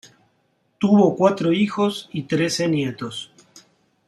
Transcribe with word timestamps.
Tuvo 0.79 1.15
cuatro 1.15 1.53
hijos 1.53 2.09
y 2.11 2.23
trece 2.23 2.67
nietos. 2.67 3.31